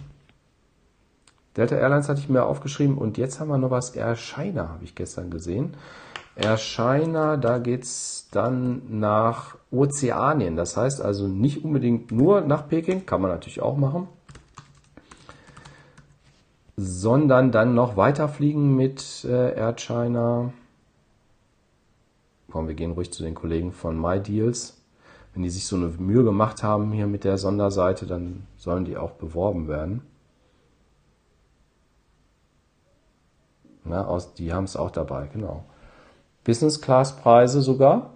Delta 1.56 1.74
Airlines 1.74 2.08
hatte 2.08 2.20
ich 2.20 2.28
mir 2.28 2.44
aufgeschrieben 2.44 2.98
und 2.98 3.18
jetzt 3.18 3.40
haben 3.40 3.48
wir 3.48 3.58
noch 3.58 3.70
was 3.70 3.94
China, 3.94 4.68
habe 4.68 4.84
ich 4.84 4.94
gestern 4.94 5.30
gesehen. 5.30 5.74
China, 6.58 7.38
da 7.38 7.58
geht's 7.58 8.28
dann 8.30 8.82
nach 9.00 9.56
Ozeanien. 9.70 10.54
Das 10.54 10.76
heißt 10.76 11.00
also 11.00 11.26
nicht 11.26 11.64
unbedingt 11.64 12.12
nur 12.12 12.42
nach 12.42 12.68
Peking, 12.68 13.06
kann 13.06 13.22
man 13.22 13.30
natürlich 13.30 13.62
auch 13.62 13.78
machen 13.78 14.06
sondern 16.76 17.52
dann 17.52 17.74
noch 17.74 17.96
weiterfliegen 17.96 18.76
mit 18.76 19.24
äh, 19.24 19.54
Air 19.56 19.74
China. 19.76 20.52
Komm, 22.50 22.68
wir 22.68 22.74
gehen 22.74 22.92
ruhig 22.92 23.12
zu 23.12 23.22
den 23.22 23.34
Kollegen 23.34 23.72
von 23.72 24.00
MyDeals. 24.00 24.80
Wenn 25.32 25.42
die 25.42 25.50
sich 25.50 25.66
so 25.66 25.76
eine 25.76 25.86
Mühe 25.86 26.22
gemacht 26.22 26.62
haben 26.62 26.92
hier 26.92 27.06
mit 27.06 27.24
der 27.24 27.38
Sonderseite, 27.38 28.06
dann 28.06 28.46
sollen 28.56 28.84
die 28.84 28.96
auch 28.96 29.12
beworben 29.12 29.68
werden. 29.68 30.02
Na, 33.84 34.06
aus, 34.06 34.34
die 34.34 34.52
haben 34.52 34.64
es 34.64 34.76
auch 34.76 34.90
dabei, 34.90 35.28
genau. 35.32 35.64
Business 36.44 36.80
Class 36.80 37.16
Preise 37.16 37.62
sogar. 37.62 38.10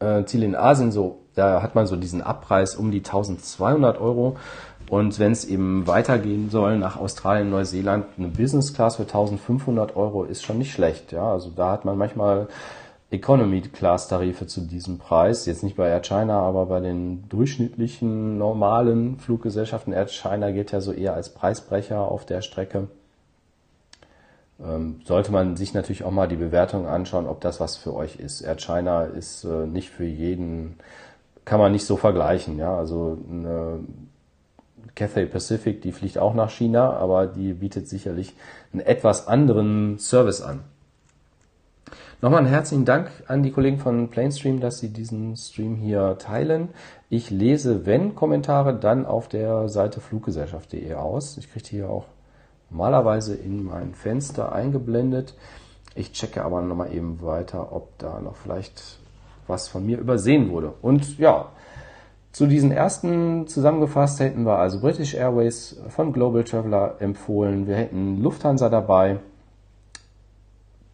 Äh, 0.00 0.24
Ziel 0.24 0.42
in 0.42 0.54
Asien 0.54 0.92
so, 0.92 1.22
da 1.34 1.62
hat 1.62 1.74
man 1.74 1.86
so 1.86 1.96
diesen 1.96 2.22
Abpreis 2.22 2.74
um 2.74 2.90
die 2.90 2.98
1200 2.98 4.00
Euro. 4.00 4.36
Und 4.92 5.18
wenn 5.18 5.32
es 5.32 5.46
eben 5.46 5.86
weitergehen 5.86 6.50
soll 6.50 6.76
nach 6.76 6.98
Australien, 6.98 7.48
Neuseeland, 7.48 8.04
eine 8.18 8.28
Business 8.28 8.74
Class 8.74 8.96
für 8.96 9.04
1500 9.04 9.96
Euro 9.96 10.24
ist 10.24 10.42
schon 10.42 10.58
nicht 10.58 10.70
schlecht. 10.70 11.12
Ja, 11.12 11.32
also 11.32 11.48
da 11.48 11.72
hat 11.72 11.86
man 11.86 11.96
manchmal 11.96 12.48
Economy 13.10 13.62
Class 13.62 14.08
Tarife 14.08 14.46
zu 14.46 14.60
diesem 14.60 14.98
Preis. 14.98 15.46
Jetzt 15.46 15.62
nicht 15.62 15.76
bei 15.76 15.88
Air 15.88 16.02
China, 16.02 16.40
aber 16.40 16.66
bei 16.66 16.80
den 16.80 17.26
durchschnittlichen 17.30 18.36
normalen 18.36 19.18
Fluggesellschaften. 19.18 19.94
Air 19.94 20.08
China 20.08 20.50
geht 20.50 20.72
ja 20.72 20.82
so 20.82 20.92
eher 20.92 21.14
als 21.14 21.30
Preisbrecher 21.30 21.98
auf 21.98 22.26
der 22.26 22.42
Strecke. 22.42 22.88
Ähm, 24.62 25.00
sollte 25.06 25.32
man 25.32 25.56
sich 25.56 25.72
natürlich 25.72 26.04
auch 26.04 26.10
mal 26.10 26.28
die 26.28 26.36
Bewertung 26.36 26.86
anschauen, 26.86 27.26
ob 27.26 27.40
das 27.40 27.60
was 27.60 27.78
für 27.78 27.94
euch 27.94 28.16
ist. 28.16 28.42
Air 28.42 28.58
China 28.58 29.04
ist 29.04 29.44
äh, 29.44 29.66
nicht 29.66 29.88
für 29.88 30.04
jeden, 30.04 30.76
kann 31.46 31.58
man 31.60 31.72
nicht 31.72 31.86
so 31.86 31.96
vergleichen. 31.96 32.58
Ja, 32.58 32.76
also 32.76 33.16
eine 33.30 33.80
Cathay 34.94 35.26
Pacific, 35.26 35.82
die 35.82 35.92
fliegt 35.92 36.18
auch 36.18 36.34
nach 36.34 36.50
China, 36.50 36.92
aber 36.92 37.26
die 37.26 37.54
bietet 37.54 37.88
sicherlich 37.88 38.34
einen 38.72 38.80
etwas 38.80 39.26
anderen 39.26 39.98
Service 39.98 40.42
an. 40.42 40.60
Nochmal 42.20 42.38
einen 42.40 42.48
herzlichen 42.48 42.84
Dank 42.84 43.10
an 43.26 43.42
die 43.42 43.50
Kollegen 43.50 43.78
von 43.78 44.08
Planestream, 44.08 44.60
dass 44.60 44.78
sie 44.78 44.90
diesen 44.90 45.36
Stream 45.36 45.74
hier 45.74 46.18
teilen. 46.18 46.68
Ich 47.10 47.30
lese, 47.30 47.84
wenn 47.84 48.14
Kommentare, 48.14 48.78
dann 48.78 49.06
auf 49.06 49.26
der 49.26 49.68
Seite 49.68 50.00
fluggesellschaft.de 50.00 50.94
aus. 50.94 51.36
Ich 51.36 51.50
kriege 51.50 51.64
die 51.64 51.76
hier 51.76 51.90
auch 51.90 52.04
normalerweise 52.70 53.34
in 53.34 53.64
mein 53.64 53.94
Fenster 53.94 54.52
eingeblendet. 54.52 55.34
Ich 55.96 56.12
checke 56.12 56.44
aber 56.44 56.62
nochmal 56.62 56.94
eben 56.94 57.20
weiter, 57.22 57.72
ob 57.72 57.98
da 57.98 58.20
noch 58.20 58.36
vielleicht 58.36 58.98
was 59.48 59.66
von 59.66 59.84
mir 59.84 59.98
übersehen 59.98 60.50
wurde. 60.50 60.72
Und 60.80 61.18
ja, 61.18 61.50
zu 62.32 62.46
diesen 62.46 62.72
ersten 62.72 63.46
zusammengefasst 63.46 64.18
hätten 64.18 64.44
wir 64.44 64.58
also 64.58 64.80
British 64.80 65.14
Airways 65.14 65.76
von 65.90 66.14
Global 66.14 66.44
Traveler 66.44 66.96
empfohlen. 66.98 67.66
Wir 67.66 67.76
hätten 67.76 68.22
Lufthansa 68.22 68.70
dabei, 68.70 69.18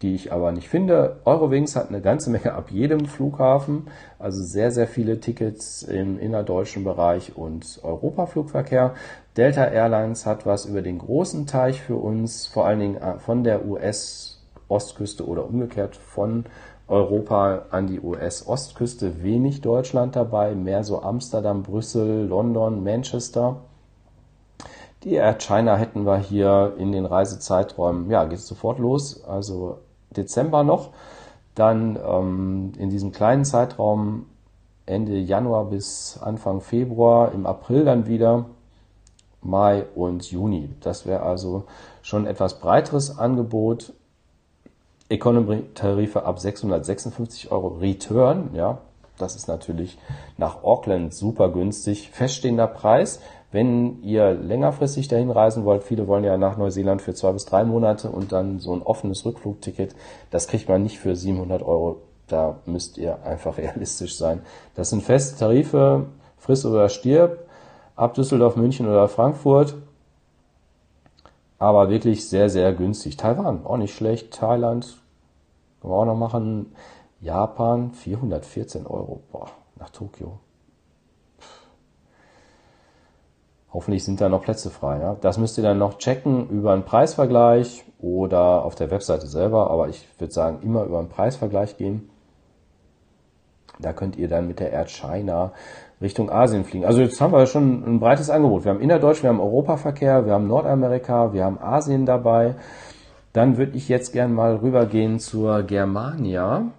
die 0.01 0.15
ich 0.15 0.33
aber 0.33 0.51
nicht 0.51 0.67
finde. 0.67 1.21
Eurowings 1.23 1.77
hat 1.77 1.87
eine 1.87 2.01
ganze 2.01 2.29
Menge 2.29 2.53
ab 2.53 2.71
jedem 2.71 3.05
Flughafen, 3.05 3.87
also 4.19 4.43
sehr, 4.43 4.71
sehr 4.71 4.87
viele 4.87 5.21
Tickets 5.21 5.81
im 5.83 6.19
innerdeutschen 6.19 6.83
Bereich 6.83 7.37
und 7.37 7.79
Europaflugverkehr. 7.83 8.95
Delta 9.37 9.63
Airlines 9.63 10.25
hat 10.25 10.45
was 10.45 10.65
über 10.65 10.81
den 10.81 10.97
großen 10.97 11.47
Teich 11.47 11.81
für 11.81 11.95
uns, 11.95 12.47
vor 12.47 12.65
allen 12.65 12.79
Dingen 12.81 12.97
äh, 12.97 13.17
von 13.17 13.45
der 13.45 13.65
US-Ostküste 13.65 15.25
oder 15.25 15.45
umgekehrt 15.45 15.95
von 15.95 16.43
Europa 16.89 17.65
an 17.71 17.87
die 17.87 18.01
US-Ostküste 18.01 19.23
wenig 19.23 19.61
Deutschland 19.61 20.15
dabei, 20.15 20.55
mehr 20.55 20.83
so 20.83 21.01
Amsterdam, 21.01 21.63
Brüssel, 21.63 22.27
London, 22.27 22.83
Manchester. 22.83 23.57
Die 25.03 25.13
Air 25.13 25.37
China 25.37 25.77
hätten 25.77 26.05
wir 26.05 26.17
hier 26.17 26.73
in 26.77 26.91
den 26.91 27.05
Reisezeiträumen, 27.05 28.09
ja, 28.09 28.25
geht 28.25 28.39
sofort 28.39 28.79
los, 28.79 29.23
also 29.23 29.77
Dezember 30.09 30.63
noch. 30.63 30.89
Dann 31.55 31.97
ähm, 32.05 32.71
in 32.77 32.89
diesem 32.89 33.11
kleinen 33.11 33.45
Zeitraum 33.45 34.25
Ende 34.85 35.17
Januar 35.19 35.65
bis 35.65 36.19
Anfang 36.21 36.61
Februar, 36.61 37.31
im 37.31 37.45
April 37.45 37.85
dann 37.85 38.07
wieder 38.07 38.45
Mai 39.41 39.85
und 39.95 40.29
Juni. 40.31 40.69
Das 40.81 41.05
wäre 41.05 41.21
also 41.21 41.63
schon 42.01 42.25
etwas 42.25 42.59
breiteres 42.59 43.17
Angebot 43.17 43.93
Economy-Tarife 45.09 46.23
ab 46.23 46.39
656 46.39 47.51
Euro 47.51 47.67
Return, 47.79 48.51
ja, 48.53 48.79
das 49.17 49.35
ist 49.35 49.47
natürlich 49.47 49.97
nach 50.37 50.63
Auckland 50.63 51.13
super 51.13 51.49
günstig. 51.49 52.09
Feststehender 52.11 52.67
Preis, 52.67 53.19
wenn 53.51 54.01
ihr 54.03 54.33
längerfristig 54.33 55.07
dahin 55.07 55.31
reisen 55.31 55.65
wollt, 55.65 55.83
viele 55.83 56.07
wollen 56.07 56.23
ja 56.23 56.37
nach 56.37 56.57
Neuseeland 56.57 57.01
für 57.01 57.13
zwei 57.13 57.31
bis 57.33 57.45
drei 57.45 57.63
Monate 57.63 58.09
und 58.09 58.31
dann 58.31 58.59
so 58.59 58.73
ein 58.73 58.81
offenes 58.81 59.25
Rückflugticket, 59.25 59.95
das 60.31 60.47
kriegt 60.47 60.69
man 60.69 60.83
nicht 60.83 60.99
für 60.99 61.15
700 61.15 61.61
Euro. 61.63 62.01
Da 62.27 62.59
müsst 62.65 62.97
ihr 62.97 63.23
einfach 63.23 63.57
realistisch 63.57 64.17
sein. 64.17 64.41
Das 64.75 64.91
sind 64.91 65.03
feste 65.03 65.37
Tarife, 65.39 66.05
friss 66.37 66.65
oder 66.65 66.87
stirb, 66.89 67.39
ab 67.95 68.13
Düsseldorf, 68.13 68.55
München 68.55 68.87
oder 68.87 69.07
Frankfurt 69.07 69.75
aber 71.59 71.89
wirklich 71.89 72.27
sehr, 72.27 72.49
sehr 72.49 72.73
günstig. 72.73 73.17
Taiwan, 73.17 73.65
auch 73.65 73.77
nicht 73.77 73.93
schlecht. 73.93 74.33
Thailand, 74.33 74.97
können 75.81 75.93
wir 75.93 75.97
auch 75.97 76.05
noch 76.05 76.15
machen. 76.15 76.73
Japan, 77.19 77.91
414 77.91 78.87
Euro. 78.87 79.21
Boah, 79.31 79.49
nach 79.77 79.89
Tokio. 79.89 80.39
Hoffentlich 83.71 84.03
sind 84.03 84.19
da 84.19 84.29
noch 84.29 84.41
Plätze 84.41 84.69
frei. 84.69 84.99
Ja? 84.99 85.15
Das 85.21 85.37
müsst 85.37 85.57
ihr 85.57 85.63
dann 85.63 85.77
noch 85.77 85.99
checken 85.99 86.49
über 86.49 86.73
einen 86.73 86.85
Preisvergleich 86.85 87.83
oder 87.99 88.63
auf 88.63 88.75
der 88.75 88.89
Webseite 88.89 89.27
selber. 89.27 89.69
Aber 89.69 89.89
ich 89.89 90.07
würde 90.17 90.33
sagen, 90.33 90.61
immer 90.63 90.85
über 90.85 90.99
einen 90.99 91.09
Preisvergleich 91.09 91.77
gehen. 91.77 92.09
Da 93.79 93.93
könnt 93.93 94.15
ihr 94.15 94.27
dann 94.27 94.47
mit 94.47 94.59
der 94.59 94.71
Air 94.71 94.87
China 94.87 95.51
Richtung 96.01 96.29
Asien 96.29 96.63
fliegen. 96.63 96.85
Also 96.85 97.01
jetzt 97.01 97.19
haben 97.19 97.33
wir 97.33 97.45
schon 97.45 97.83
ein 97.85 97.99
breites 97.99 98.29
Angebot. 98.29 98.63
Wir 98.63 98.71
haben 98.71 98.81
Innerdeutsch, 98.81 99.21
wir 99.21 99.29
haben 99.29 99.41
Europaverkehr, 99.41 100.25
wir 100.25 100.33
haben 100.33 100.47
Nordamerika, 100.47 101.33
wir 101.33 101.43
haben 101.43 101.59
Asien 101.59 102.05
dabei. 102.05 102.55
Dann 103.33 103.57
würde 103.57 103.77
ich 103.77 103.89
jetzt 103.89 104.13
gern 104.13 104.33
mal 104.33 104.55
rübergehen 104.55 105.19
zur 105.19 105.63
Germania. 105.63 106.71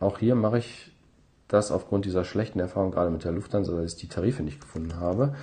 Auch 0.00 0.18
hier 0.18 0.34
mache 0.34 0.58
ich 0.58 0.90
das 1.46 1.70
aufgrund 1.70 2.06
dieser 2.06 2.24
schlechten 2.24 2.58
Erfahrung 2.58 2.90
gerade 2.90 3.10
mit 3.10 3.24
der 3.24 3.32
Lufthansa, 3.32 3.74
weil 3.74 3.84
ich 3.84 3.96
die 3.96 4.08
Tarife 4.08 4.42
nicht 4.42 4.60
gefunden 4.60 4.98
habe, 4.98 5.34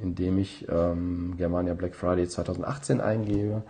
indem 0.00 0.38
ich 0.38 0.66
ähm, 0.70 1.34
Germania 1.36 1.74
Black 1.74 1.96
Friday 1.96 2.26
2018 2.28 3.00
eingebe. 3.00 3.62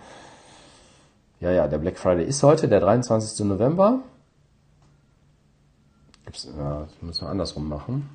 Ja, 1.41 1.51
ja, 1.51 1.67
der 1.67 1.79
Black 1.79 1.99
Friday 1.99 2.25
ist 2.27 2.43
heute, 2.43 2.69
der 2.69 2.81
23. 2.81 3.45
November. 3.47 4.01
Ja, 6.45 6.83
das 6.83 7.01
müssen 7.01 7.27
wir 7.27 7.31
andersrum 7.31 7.67
machen. 7.69 8.11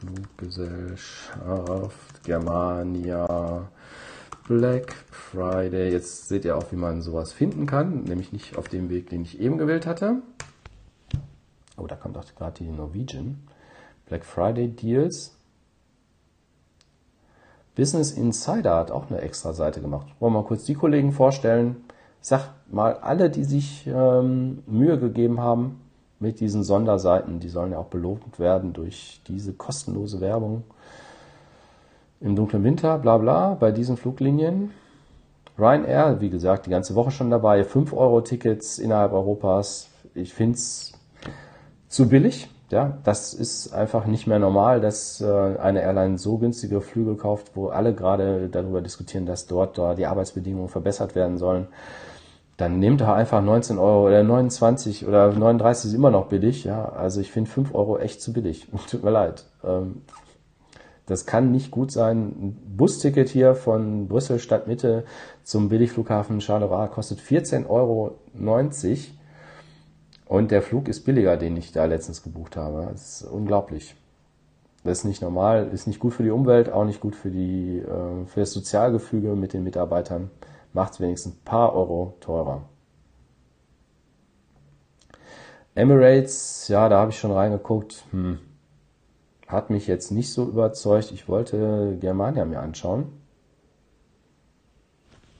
Fluggesellschaft, 0.00 2.24
Germania, 2.24 3.68
Black 4.48 4.92
Friday. 5.10 5.92
Jetzt 5.92 6.28
seht 6.28 6.44
ihr 6.44 6.58
auch, 6.58 6.72
wie 6.72 6.76
man 6.76 7.02
sowas 7.02 7.32
finden 7.32 7.66
kann, 7.66 8.02
nämlich 8.04 8.32
nicht 8.32 8.58
auf 8.58 8.66
dem 8.68 8.90
Weg, 8.90 9.10
den 9.10 9.22
ich 9.22 9.40
eben 9.40 9.58
gewählt 9.58 9.86
hatte. 9.86 10.22
Oh, 11.76 11.86
da 11.86 11.94
kommt 11.94 12.18
auch 12.18 12.24
gerade 12.36 12.64
die 12.64 12.68
Norwegian. 12.68 13.46
Black 14.06 14.24
Friday 14.24 14.66
Deals. 14.68 15.36
Business 17.76 18.10
Insider 18.12 18.76
hat 18.76 18.90
auch 18.90 19.10
eine 19.10 19.20
extra 19.20 19.52
Seite 19.52 19.80
gemacht. 19.80 20.08
Wollen 20.18 20.32
wir 20.32 20.42
mal 20.42 20.46
kurz 20.46 20.64
die 20.64 20.74
Kollegen 20.74 21.12
vorstellen. 21.12 21.76
Ich 22.20 22.28
sag 22.28 22.50
mal, 22.70 22.94
alle, 22.94 23.30
die 23.30 23.44
sich 23.44 23.86
ähm, 23.86 24.64
Mühe 24.66 24.98
gegeben 24.98 25.40
haben 25.40 25.80
mit 26.20 26.40
diesen 26.40 26.62
Sonderseiten, 26.62 27.40
die 27.40 27.48
sollen 27.48 27.72
ja 27.72 27.78
auch 27.78 27.86
belohnt 27.86 28.38
werden 28.38 28.72
durch 28.72 29.20
diese 29.26 29.52
kostenlose 29.52 30.20
Werbung 30.20 30.64
im 32.20 32.36
dunklen 32.36 32.64
Winter, 32.64 32.98
bla 32.98 33.18
bla, 33.18 33.54
bei 33.54 33.70
diesen 33.70 33.96
Fluglinien. 33.96 34.70
Ryanair, 35.58 36.20
wie 36.20 36.30
gesagt, 36.30 36.66
die 36.66 36.70
ganze 36.70 36.94
Woche 36.94 37.10
schon 37.10 37.30
dabei. 37.30 37.64
5 37.64 37.92
Euro 37.92 38.22
Tickets 38.22 38.78
innerhalb 38.78 39.12
Europas. 39.12 39.88
Ich 40.14 40.34
finde 40.34 40.54
es 40.54 40.92
zu 41.88 42.08
billig. 42.08 42.48
Ja, 42.70 42.98
das 43.04 43.34
ist 43.34 43.72
einfach 43.72 44.06
nicht 44.06 44.26
mehr 44.26 44.38
normal, 44.38 44.80
dass 44.80 45.20
äh, 45.20 45.26
eine 45.26 45.82
Airline 45.82 46.18
so 46.18 46.38
günstige 46.38 46.80
Flüge 46.80 47.14
kauft, 47.14 47.52
wo 47.54 47.68
alle 47.68 47.94
gerade 47.94 48.48
darüber 48.48 48.80
diskutieren, 48.80 49.26
dass 49.26 49.46
dort, 49.46 49.76
dort 49.78 49.98
die 49.98 50.06
Arbeitsbedingungen 50.06 50.68
verbessert 50.68 51.14
werden 51.14 51.38
sollen. 51.38 51.68
Dann 52.56 52.78
nehmt 52.78 53.00
da 53.00 53.14
einfach 53.14 53.42
19 53.42 53.78
Euro 53.78 54.06
oder 54.06 54.22
29 54.22 55.06
oder 55.06 55.32
39 55.32 55.90
ist 55.90 55.94
immer 55.94 56.10
noch 56.10 56.26
billig. 56.26 56.64
Ja, 56.64 56.84
also 56.84 57.20
ich 57.20 57.32
finde 57.32 57.50
5 57.50 57.74
Euro 57.74 57.98
echt 57.98 58.22
zu 58.22 58.32
billig. 58.32 58.68
Tut 58.90 59.02
mir 59.02 59.10
leid. 59.10 59.44
Ähm, 59.64 60.02
das 61.06 61.26
kann 61.26 61.50
nicht 61.50 61.70
gut 61.70 61.90
sein. 61.90 62.16
Ein 62.18 62.76
Busticket 62.76 63.28
hier 63.28 63.54
von 63.54 64.08
Brüssel 64.08 64.38
Stadtmitte 64.38 65.04
zum 65.42 65.68
Billigflughafen 65.68 66.40
Charleroi 66.40 66.88
kostet 66.88 67.20
14,90 67.20 67.68
Euro. 67.68 68.18
Und 70.26 70.50
der 70.50 70.62
Flug 70.62 70.88
ist 70.88 71.04
billiger, 71.04 71.36
den 71.36 71.56
ich 71.56 71.72
da 71.72 71.84
letztens 71.84 72.22
gebucht 72.22 72.56
habe. 72.56 72.88
Das 72.92 73.20
ist 73.20 73.30
unglaublich. 73.30 73.94
Das 74.84 74.98
ist 74.98 75.04
nicht 75.04 75.22
normal, 75.22 75.68
ist 75.72 75.86
nicht 75.86 75.98
gut 75.98 76.12
für 76.12 76.22
die 76.22 76.30
Umwelt, 76.30 76.70
auch 76.70 76.84
nicht 76.84 77.00
gut 77.00 77.16
für, 77.16 77.30
die, 77.30 77.78
äh, 77.78 78.26
für 78.26 78.40
das 78.40 78.52
Sozialgefüge 78.52 79.34
mit 79.34 79.52
den 79.54 79.64
Mitarbeitern. 79.64 80.30
Macht 80.74 80.92
es 80.92 81.00
wenigstens 81.00 81.36
ein 81.36 81.44
paar 81.44 81.74
Euro 81.74 82.18
teurer. 82.20 82.62
Emirates, 85.74 86.68
ja, 86.68 86.88
da 86.88 86.98
habe 86.98 87.10
ich 87.10 87.18
schon 87.18 87.32
reingeguckt. 87.32 88.04
Hm, 88.10 88.38
hat 89.48 89.70
mich 89.70 89.86
jetzt 89.86 90.10
nicht 90.10 90.32
so 90.32 90.44
überzeugt. 90.44 91.12
Ich 91.12 91.28
wollte 91.28 91.96
Germania 92.00 92.44
mir 92.44 92.60
anschauen. 92.60 93.06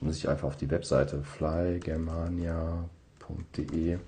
Muss 0.01 0.17
ich 0.17 0.27
einfach 0.29 0.47
auf 0.47 0.57
die 0.57 0.71
Webseite 0.71 1.21
flygermania.de. 1.21 3.99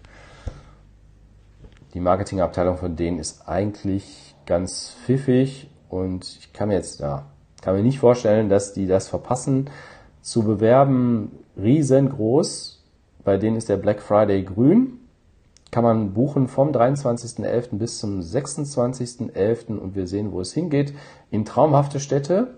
Die 1.93 2.00
Marketingabteilung 2.00 2.77
von 2.77 2.96
denen 2.96 3.19
ist 3.19 3.48
eigentlich 3.48 4.36
ganz 4.46 4.96
pfiffig 5.03 5.69
und 5.89 6.25
ich 6.39 6.53
kann 6.53 6.69
mir 6.69 6.75
jetzt 6.75 7.00
ja, 7.00 7.25
kann 7.62 7.75
mir 7.75 7.84
nicht 7.84 8.00
vorstellen, 8.00 8.50
dass 8.50 8.74
die 8.74 8.88
das 8.88 9.07
verpassen 9.07 9.69
zu 10.27 10.43
bewerben 10.43 11.31
riesengroß. 11.62 12.84
Bei 13.24 13.38
denen 13.38 13.57
ist 13.57 13.69
der 13.69 13.77
Black 13.77 14.01
Friday 14.01 14.43
grün 14.43 15.00
kann 15.72 15.84
man 15.84 16.13
buchen 16.13 16.48
vom 16.48 16.72
23.11. 16.72 17.77
bis 17.77 18.00
zum 18.00 18.19
26.11. 18.19 19.77
und 19.77 19.96
wir 19.96 20.07
sehen, 20.07 20.31
wo 20.31 20.41
es 20.41 20.53
hingeht. 20.53 20.93
In 21.29 21.46
traumhafte 21.46 22.00
Städte. 22.00 22.55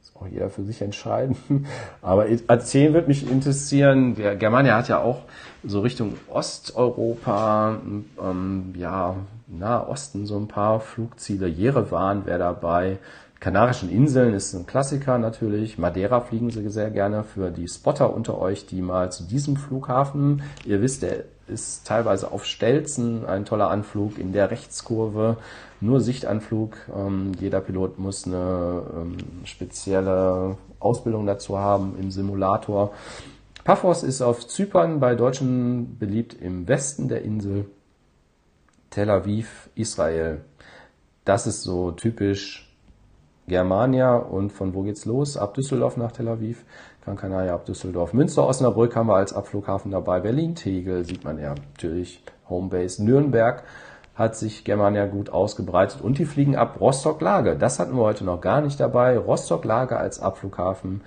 Das 0.00 0.16
auch 0.16 0.26
jeder 0.26 0.50
für 0.50 0.64
sich 0.64 0.80
entscheiden. 0.82 1.36
Aber 2.02 2.26
Athen 2.46 2.94
wird 2.94 3.08
mich 3.08 3.30
interessieren. 3.30 4.14
Der 4.14 4.36
Germania 4.36 4.76
hat 4.76 4.88
ja 4.88 5.00
auch 5.00 5.22
so 5.62 5.80
Richtung 5.80 6.14
Osteuropa, 6.28 7.80
ähm, 8.20 8.74
ja, 8.76 9.16
Nahosten 9.46 10.26
so 10.26 10.36
ein 10.38 10.48
paar 10.48 10.80
Flugziele. 10.80 11.46
Jerewan 11.46 12.26
wäre 12.26 12.38
dabei. 12.38 12.98
Kanarischen 13.46 13.92
Inseln 13.92 14.34
ist 14.34 14.54
ein 14.54 14.66
Klassiker 14.66 15.18
natürlich. 15.18 15.78
Madeira 15.78 16.18
fliegen 16.18 16.50
sie 16.50 16.68
sehr 16.68 16.90
gerne 16.90 17.22
für 17.22 17.52
die 17.52 17.68
Spotter 17.68 18.12
unter 18.12 18.38
euch, 18.40 18.66
die 18.66 18.82
mal 18.82 19.12
zu 19.12 19.22
diesem 19.22 19.56
Flughafen, 19.56 20.42
ihr 20.64 20.82
wisst, 20.82 21.02
der 21.02 21.26
ist 21.46 21.86
teilweise 21.86 22.32
auf 22.32 22.44
Stelzen 22.44 23.24
ein 23.24 23.44
toller 23.44 23.70
Anflug 23.70 24.18
in 24.18 24.32
der 24.32 24.50
Rechtskurve, 24.50 25.36
nur 25.80 26.00
Sichtanflug. 26.00 26.76
Ähm, 26.92 27.34
jeder 27.38 27.60
Pilot 27.60 28.00
muss 28.00 28.26
eine 28.26 28.82
ähm, 28.92 29.16
spezielle 29.44 30.56
Ausbildung 30.80 31.24
dazu 31.24 31.56
haben 31.56 31.94
im 32.00 32.10
Simulator. 32.10 32.94
Paphos 33.62 34.02
ist 34.02 34.22
auf 34.22 34.48
Zypern 34.48 34.98
bei 34.98 35.14
Deutschen 35.14 36.00
beliebt 36.00 36.34
im 36.34 36.66
Westen 36.66 37.06
der 37.06 37.22
Insel. 37.22 37.66
Tel 38.90 39.08
Aviv, 39.08 39.70
Israel. 39.76 40.40
Das 41.24 41.46
ist 41.46 41.62
so 41.62 41.92
typisch 41.92 42.65
Germania 43.48 44.16
und 44.16 44.52
von 44.52 44.74
wo 44.74 44.82
geht's 44.82 45.04
los? 45.04 45.36
Ab 45.36 45.54
Düsseldorf 45.54 45.96
nach 45.96 46.12
Tel 46.12 46.28
Aviv. 46.28 46.64
Gran 47.04 47.16
Canaria 47.16 47.54
ab 47.54 47.64
Düsseldorf. 47.64 48.12
Münster, 48.12 48.46
Osnabrück 48.46 48.96
haben 48.96 49.08
wir 49.08 49.16
als 49.16 49.32
Abflughafen 49.32 49.92
dabei. 49.92 50.20
Berlin, 50.20 50.56
Tegel 50.56 51.04
sieht 51.04 51.24
man 51.24 51.38
ja 51.38 51.54
natürlich. 51.54 52.22
Homebase. 52.48 53.04
Nürnberg 53.04 53.62
hat 54.16 54.34
sich 54.34 54.64
Germania 54.64 55.06
gut 55.06 55.30
ausgebreitet 55.30 56.00
und 56.00 56.18
die 56.18 56.24
fliegen 56.24 56.56
ab 56.56 56.80
Rostock-Lage. 56.80 57.56
Das 57.56 57.78
hatten 57.78 57.96
wir 57.96 58.02
heute 58.02 58.24
noch 58.24 58.40
gar 58.40 58.60
nicht 58.60 58.80
dabei. 58.80 59.18
Rostock-Lage 59.18 59.96
als 59.96 60.20
Abflughafen 60.20 61.02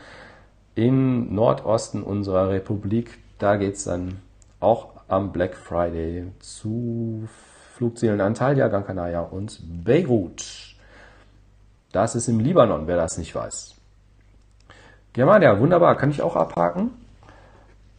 im 0.75 1.33
Nordosten 1.33 2.03
unserer 2.03 2.49
Republik. 2.49 3.17
Da 3.39 3.57
geht's 3.57 3.83
dann 3.83 4.19
auch 4.59 4.89
am 5.07 5.31
Black 5.31 5.55
Friday 5.55 6.27
zu 6.39 7.27
Flugzielen 7.73 8.21
Antalya, 8.21 8.67
Gran 8.67 8.85
Canaria 8.85 9.21
und 9.21 9.59
Beirut. 9.83 10.68
Das 11.91 12.15
ist 12.15 12.27
im 12.27 12.39
Libanon, 12.39 12.87
wer 12.87 12.97
das 12.97 13.17
nicht 13.17 13.33
weiß. 13.33 13.75
Germania, 15.13 15.59
wunderbar, 15.59 15.95
kann 15.95 16.11
ich 16.11 16.21
auch 16.21 16.35
abhaken. 16.35 16.91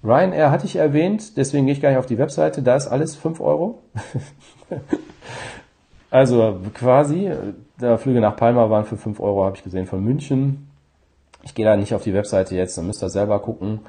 Ryanair 0.02 0.50
hatte 0.50 0.64
ich 0.64 0.76
erwähnt, 0.76 1.36
deswegen 1.36 1.66
gehe 1.66 1.74
ich 1.74 1.82
gar 1.82 1.90
nicht 1.90 1.98
auf 1.98 2.06
die 2.06 2.18
Webseite, 2.18 2.62
da 2.62 2.76
ist 2.76 2.88
alles 2.88 3.16
5 3.16 3.40
Euro. 3.40 3.82
also 6.10 6.60
quasi, 6.72 7.30
der 7.80 7.98
Flüge 7.98 8.20
nach 8.20 8.36
Palma 8.36 8.70
waren 8.70 8.86
für 8.86 8.96
5 8.96 9.20
Euro, 9.20 9.44
habe 9.44 9.56
ich 9.56 9.64
gesehen, 9.64 9.86
von 9.86 10.02
München. 10.02 10.70
Ich 11.42 11.54
gehe 11.54 11.66
da 11.66 11.76
nicht 11.76 11.94
auf 11.94 12.02
die 12.02 12.14
Webseite 12.14 12.54
jetzt, 12.56 12.78
dann 12.78 12.86
müsst 12.86 13.02
ihr 13.02 13.10
selber 13.10 13.40
gucken. 13.40 13.80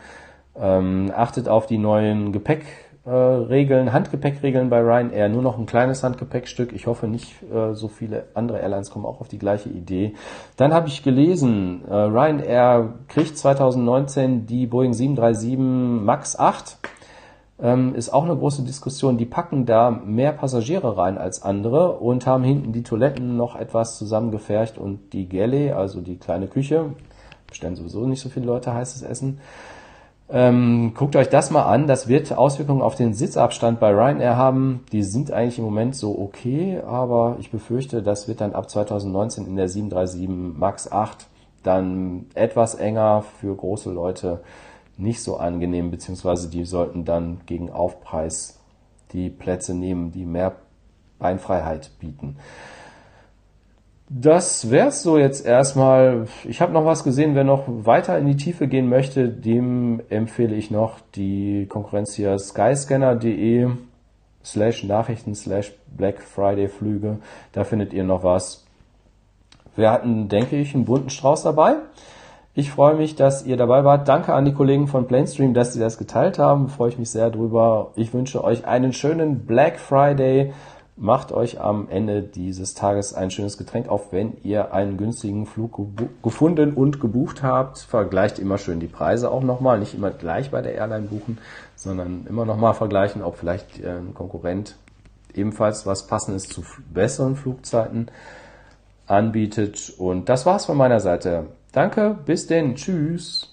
Ähm, 0.55 1.13
achtet 1.15 1.47
auf 1.47 1.65
die 1.65 1.77
neuen 1.77 2.33
Gepäck, 2.33 2.65
äh, 3.05 3.09
Regeln, 3.09 3.93
Handgepäckregeln 3.93 4.69
bei 4.69 4.79
Ryanair, 4.79 5.27
nur 5.27 5.41
noch 5.41 5.57
ein 5.57 5.65
kleines 5.65 6.03
Handgepäckstück. 6.03 6.71
Ich 6.73 6.85
hoffe 6.85 7.07
nicht, 7.07 7.33
äh, 7.51 7.73
so 7.73 7.87
viele 7.87 8.25
andere 8.35 8.59
Airlines 8.59 8.91
kommen 8.91 9.05
auch 9.05 9.21
auf 9.21 9.27
die 9.27 9.39
gleiche 9.39 9.69
Idee. 9.69 10.13
Dann 10.55 10.73
habe 10.73 10.87
ich 10.87 11.01
gelesen, 11.01 11.83
äh, 11.89 11.93
Ryanair 11.93 12.93
kriegt 13.07 13.37
2019 13.37 14.45
die 14.45 14.67
Boeing 14.67 14.93
737 14.93 15.57
MAX 15.57 16.37
8. 16.37 16.77
Ähm, 17.59 17.93
ist 17.95 18.11
auch 18.11 18.23
eine 18.23 18.35
große 18.35 18.63
Diskussion. 18.63 19.17
Die 19.17 19.25
packen 19.25 19.65
da 19.65 19.91
mehr 19.91 20.31
Passagiere 20.31 20.97
rein 20.97 21.17
als 21.17 21.43
andere 21.43 21.93
und 21.93 22.25
haben 22.25 22.43
hinten 22.43 22.71
die 22.71 22.83
Toiletten 22.83 23.37
noch 23.37 23.55
etwas 23.55 23.97
zusammengefercht 23.97 24.77
und 24.77 25.13
die 25.13 25.29
Galley, 25.29 25.71
also 25.71 26.01
die 26.01 26.17
kleine 26.17 26.47
Küche, 26.47 26.93
bestellen 27.47 27.75
sowieso 27.75 28.07
nicht 28.07 28.21
so 28.21 28.29
viele 28.29 28.47
Leute 28.47 28.73
heißes 28.73 29.03
Essen, 29.03 29.39
ähm, 30.31 30.93
guckt 30.95 31.15
euch 31.15 31.29
das 31.29 31.51
mal 31.51 31.63
an. 31.63 31.87
Das 31.87 32.07
wird 32.07 32.37
Auswirkungen 32.37 32.81
auf 32.81 32.95
den 32.95 33.13
Sitzabstand 33.13 33.79
bei 33.79 33.91
Ryanair 33.91 34.37
haben. 34.37 34.85
Die 34.91 35.03
sind 35.03 35.31
eigentlich 35.31 35.59
im 35.59 35.65
Moment 35.65 35.95
so 35.95 36.17
okay, 36.17 36.81
aber 36.85 37.37
ich 37.39 37.51
befürchte, 37.51 38.01
das 38.01 38.27
wird 38.27 38.41
dann 38.41 38.53
ab 38.53 38.69
2019 38.69 39.45
in 39.45 39.55
der 39.55 39.67
737 39.67 40.57
MAX 40.57 40.91
8 40.91 41.27
dann 41.63 42.25
etwas 42.33 42.75
enger 42.75 43.23
für 43.39 43.55
große 43.55 43.91
Leute 43.91 44.41
nicht 44.97 45.21
so 45.21 45.37
angenehm, 45.37 45.91
beziehungsweise 45.91 46.49
die 46.49 46.65
sollten 46.65 47.05
dann 47.05 47.41
gegen 47.45 47.71
Aufpreis 47.71 48.59
die 49.13 49.29
Plätze 49.29 49.73
nehmen, 49.73 50.11
die 50.11 50.25
mehr 50.25 50.55
Beinfreiheit 51.19 51.91
bieten. 51.99 52.37
Das 54.13 54.69
wär's 54.69 55.03
so 55.03 55.17
jetzt 55.17 55.45
erstmal. 55.45 56.27
Ich 56.43 56.59
habe 56.59 56.73
noch 56.73 56.83
was 56.83 57.05
gesehen, 57.05 57.33
wer 57.33 57.45
noch 57.45 57.63
weiter 57.67 58.19
in 58.19 58.25
die 58.25 58.35
Tiefe 58.35 58.67
gehen 58.67 58.89
möchte, 58.89 59.29
dem 59.29 60.01
empfehle 60.09 60.53
ich 60.53 60.69
noch 60.69 60.99
die 61.15 61.65
Konkurrenz 61.69 62.13
hier 62.15 62.37
skyscanner.de 62.37 63.69
slash 64.43 64.83
Nachrichten 64.83 65.33
slash 65.33 65.71
Black 65.95 66.21
Friday 66.21 66.67
Flüge. 66.67 67.19
Da 67.53 67.63
findet 67.63 67.93
ihr 67.93 68.03
noch 68.03 68.25
was. 68.25 68.65
Wir 69.77 69.89
hatten, 69.89 70.27
denke 70.27 70.57
ich, 70.57 70.75
einen 70.75 70.83
bunten 70.83 71.09
Strauß 71.09 71.43
dabei. 71.43 71.75
Ich 72.53 72.69
freue 72.69 72.95
mich, 72.95 73.15
dass 73.15 73.45
ihr 73.45 73.55
dabei 73.55 73.85
wart. 73.85 74.09
Danke 74.09 74.33
an 74.33 74.43
die 74.43 74.53
Kollegen 74.53 74.89
von 74.89 75.07
Planestream, 75.07 75.53
dass 75.53 75.71
sie 75.71 75.79
das 75.79 75.97
geteilt 75.97 76.37
haben. 76.37 76.67
Freue 76.67 76.89
ich 76.89 76.99
mich 76.99 77.11
sehr 77.11 77.29
drüber. 77.29 77.91
Ich 77.95 78.13
wünsche 78.13 78.43
euch 78.43 78.65
einen 78.65 78.91
schönen 78.91 79.45
Black 79.45 79.79
Friday. 79.79 80.51
Macht 81.03 81.31
euch 81.31 81.59
am 81.59 81.89
Ende 81.89 82.21
dieses 82.21 82.75
Tages 82.75 83.15
ein 83.15 83.31
schönes 83.31 83.57
Getränk 83.57 83.89
auf, 83.89 84.11
wenn 84.11 84.37
ihr 84.43 84.71
einen 84.71 84.97
günstigen 84.97 85.47
Flug 85.47 85.97
gefunden 86.21 86.75
und 86.75 87.01
gebucht 87.01 87.41
habt. 87.41 87.79
Vergleicht 87.79 88.37
immer 88.37 88.59
schön 88.59 88.79
die 88.79 88.85
Preise 88.85 89.31
auch 89.31 89.41
nochmal. 89.41 89.79
Nicht 89.79 89.95
immer 89.95 90.11
gleich 90.11 90.51
bei 90.51 90.61
der 90.61 90.75
Airline 90.75 91.07
buchen, 91.07 91.39
sondern 91.75 92.27
immer 92.29 92.45
nochmal 92.45 92.75
vergleichen, 92.75 93.23
ob 93.23 93.37
vielleicht 93.37 93.83
ein 93.83 94.13
Konkurrent 94.13 94.75
ebenfalls 95.33 95.87
was 95.87 96.05
passendes 96.05 96.47
zu 96.47 96.61
besseren 96.93 97.35
Flugzeiten 97.35 98.11
anbietet. 99.07 99.95
Und 99.97 100.29
das 100.29 100.45
war's 100.45 100.67
von 100.67 100.77
meiner 100.77 100.99
Seite. 100.99 101.47
Danke, 101.71 102.15
bis 102.27 102.45
denn, 102.45 102.75
tschüss. 102.75 103.50